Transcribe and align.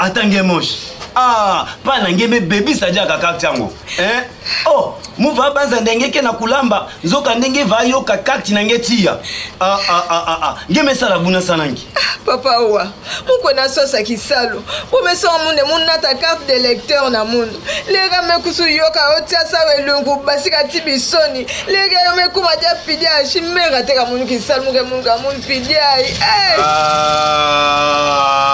atange 0.00 0.42
moshe 0.42 0.91
ah 1.16 1.68
mpa 1.84 1.98
na 1.98 2.10
ngembe 2.12 2.40
bebisa 2.40 2.90
diaka 2.90 3.18
kaka 3.18 3.36
ntango 3.38 3.72
eh? 3.98 4.22
oh 4.66 4.96
muva 5.18 5.44
abanza 5.48 5.80
ndenge 5.80 6.08
ke 6.10 6.22
na 6.22 6.32
kulamba 6.32 6.88
nzoka 7.04 7.34
ndenge 7.34 7.64
vayoka 7.64 8.16
kati 8.16 8.54
na 8.54 8.64
nge 8.64 8.78
tiya 8.78 9.18
ah, 9.60 9.76
ah, 9.88 10.04
ah, 10.08 10.24
ah, 10.26 10.38
ah. 10.42 10.54
ngembe 10.70 10.92
esala 10.92 11.18
bunasa 11.18 11.56
nangi 11.56 11.86
ah, 11.96 12.00
papa 12.26 12.58
owa 12.58 12.88
mukue 13.28 13.54
na 13.54 13.68
sosa 13.68 14.02
kisalo 14.02 14.62
mpo 14.88 15.02
mesoa 15.02 15.38
munde 15.44 15.62
munata 15.62 16.14
carte 16.14 16.46
de 16.46 16.58
lecteur 16.58 17.10
na 17.10 17.24
mundu 17.24 17.62
lera 17.88 18.22
mekusu 18.22 18.68
yoka 18.68 19.16
otia 19.18 19.46
sawa 19.46 19.74
elungu 19.76 20.16
basika 20.16 20.64
ti 20.64 20.80
bisoni 20.80 21.46
lera 21.66 22.02
yo 22.02 22.16
mekuma 22.16 22.56
dia 22.56 22.74
pidia 22.74 23.14
ashimera 23.14 23.82
teka 23.82 24.04
munu 24.06 24.26
kisalo 24.26 24.62
muke 24.64 24.82
munu 24.82 25.02
ka 25.02 25.18
munu 25.18 25.38
pidiai 25.40 26.04
hey. 26.04 26.56
ah... 26.64 28.51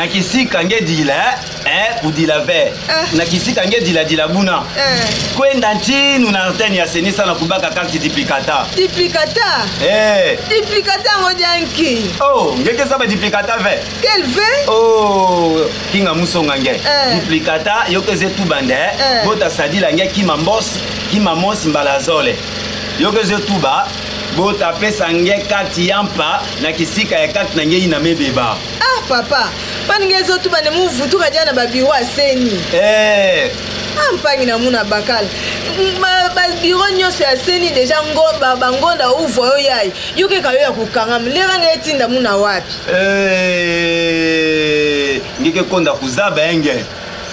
nakisika 0.00 0.64
nge 0.64 0.80
dila 0.80 1.38
eh, 1.64 1.94
kudila 2.00 2.40
ve 2.40 2.64
uh. 2.88 3.18
nakisika 3.18 3.66
nge 3.66 3.80
diladila 3.80 4.28
buna 4.28 4.58
uh. 4.60 4.66
Eh. 4.76 5.04
kwenda 5.36 5.74
ntinu 5.74 6.30
na 6.30 6.44
antene 6.44 6.76
ya 6.76 6.88
senisa 6.88 7.26
na 7.26 7.34
kubaka 7.34 7.70
karte 7.70 7.98
diplikata 7.98 8.66
diplikata 8.76 9.66
eh. 9.88 10.38
diplikata 10.48 11.10
yango 11.10 11.32
dianki 11.32 12.06
oh 12.20 12.54
ngeke 12.60 12.82
eza 12.82 12.98
badiplikata 12.98 13.56
ve 13.56 13.74
quel 14.00 14.22
ve 14.26 14.52
oh 14.72 15.54
kinga 15.92 16.14
musonga 16.14 16.56
nge 16.58 16.70
uh. 16.72 17.12
Eh. 17.12 17.14
diplikata 17.20 17.76
yoki 17.88 18.10
eza 18.10 18.26
etubande 18.26 18.74
eh. 18.74 18.90
eh. 19.00 19.24
bota 19.24 19.50
sadila 19.50 19.92
nge 19.92 20.06
kima 20.06 20.36
mbosi 20.36 20.80
kima 21.10 21.34
mosi 21.34 21.68
mbala 21.68 21.94
azole 21.94 22.36
yoki 23.00 23.18
eza 23.18 23.34
etuba 23.34 23.88
botapesa 24.36 25.12
ngai 25.12 25.42
kati 25.42 25.88
ya 25.88 26.02
mpa 26.02 26.42
na 26.62 26.72
kisika 26.72 27.14
ya 27.16 27.28
kati 27.32 27.56
na 27.56 27.64
ngei 27.66 27.86
na 27.90 27.98
mebeba 28.00 28.54
ah 28.80 29.00
papa 29.08 29.48
mpanenge 29.84 30.14
ezotuba 30.14 30.60
ne 30.60 30.70
muvutuka 30.70 31.30
dia 31.30 31.44
na 31.44 31.52
babiro 31.52 31.90
aseni 31.92 32.50
hey. 32.70 33.40
Eh. 33.42 33.50
ampangi 34.08 34.42
ah, 34.42 34.46
na 34.46 34.58
mu 34.58 34.70
na 34.70 34.84
bakala 34.84 35.26
babiro 36.34 36.88
nyonso 36.94 37.22
ya 37.24 37.36
seni 37.36 37.70
deja 37.70 37.98
bangonda 38.50 39.10
uvwa 39.12 39.46
yo 39.46 39.58
yai 39.58 39.92
yokeka 40.16 40.52
yo 40.52 40.58
ya 40.60 40.70
kokangama 40.72 41.28
leranga 41.28 41.72
etinda 41.74 42.08
mu 42.08 42.20
na 42.20 42.36
wapi 42.36 42.72
eh. 42.92 45.20
ngeke 45.42 45.62
konda 45.62 45.92
kuzaba 45.92 46.42
enge 46.42 46.84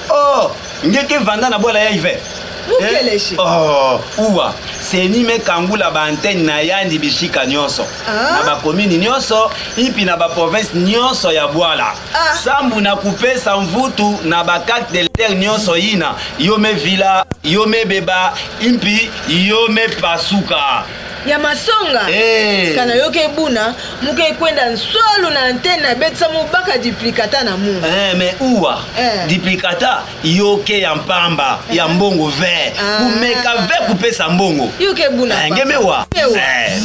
o 0.10 0.40
oh, 0.40 0.52
ngeke 0.88 1.18
vanda 1.20 1.50
na 1.50 1.60
bola 1.60 1.80
ya 1.80 1.90
hiver 1.92 2.18
Eh? 2.68 3.20
Oh, 3.38 4.00
uwa 4.18 4.54
seni 4.92 5.24
mekangula 5.24 5.92
baantene 5.92 6.44
na 6.44 6.62
yandi 6.62 7.00
bishika 7.00 7.46
nyonso 7.46 7.86
ah. 8.08 8.36
na 8.36 8.44
bakomini 8.44 8.98
nyonso 8.98 9.52
impi 9.78 10.06
na 10.06 10.18
baprovince 10.18 10.74
nyonso 10.78 11.32
ya 11.32 11.48
bwala 11.48 11.94
ah. 12.14 12.36
sambu 12.38 12.82
na 12.82 12.96
kupesa 12.96 13.58
mvutu 13.58 14.20
na 14.24 14.44
bacarte 14.44 14.92
de 15.04 15.08
terre 15.08 15.36
nyonso 15.36 15.78
yina 15.78 16.16
yo 16.40 16.58
mevila 16.58 17.26
yo 17.44 17.66
mebeba 17.66 18.34
impi 18.62 19.10
yo 19.28 19.68
mepasuka 19.68 20.84
ya 21.28 21.38
masonga 21.40 22.06
hey. 22.08 22.70
Eh. 22.72 22.76
kana 22.76 22.96
yoka 22.96 23.22
ebuna 23.22 23.76
moke 24.02 24.24
ekwenda 24.24 24.70
nsolo 24.70 25.30
na 25.30 25.42
antene 25.42 25.88
abetisa 25.88 26.30
mobaka 26.30 26.78
duplicata 26.78 27.44
na 27.44 27.58
mungu 27.58 27.86
hey, 27.86 28.14
me 28.14 28.36
uwa 28.40 28.84
hey. 28.96 29.06
Eh. 29.06 29.28
duplicata 29.28 30.02
yoke 30.24 30.80
ya 30.80 30.96
mpamba 30.96 31.60
hey. 31.68 31.78
ya 31.78 31.86
eh. 31.86 31.92
mbongo 31.92 32.28
ver 32.28 32.72
ah. 32.82 32.98
komeka 32.98 33.56
ver 33.58 33.88
kopesa 33.88 34.30
mbongo 34.30 34.70
yoka 34.80 35.04
ebuna 35.04 35.50
ngemewa 35.52 36.06
hey. 36.16 36.80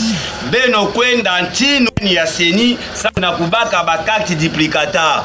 beno 0.51 0.87
kwenda 0.87 1.43
ntino 1.43 1.91
ya 2.01 2.27
seni 2.27 2.79
na 3.17 3.33
kobaka 3.33 3.85
bakarte 3.85 4.35
duplicata 4.35 5.23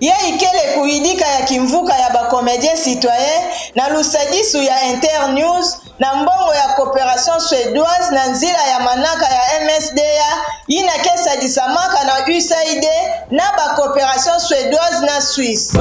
ye 0.00 0.12
ikele 0.28 0.60
kuyidika 0.74 1.26
ya 1.28 1.42
kimvuka 1.46 1.94
ya 1.98 2.10
bacomédien 2.10 2.76
citoyen 2.76 3.42
na 3.74 3.88
lusadisu 3.88 4.62
ya 4.62 4.82
internews 4.86 5.81
na 6.02 6.14
mbongo 6.14 6.54
ya 6.54 6.68
coopération 6.76 7.40
suédoise 7.40 8.10
na 8.14 8.26
nzela 8.26 8.62
ya 8.66 8.80
manaka 8.80 9.26
ya 9.26 9.42
msda 9.66 10.02
ye 10.68 10.82
na 10.82 10.92
kesadisamaka 10.92 11.98
na 12.04 12.36
usaid 12.38 12.84
na 13.30 13.44
bacoopération 13.56 14.38
suédoise 14.40 15.00
na 15.06 15.20
swisse 15.20 15.72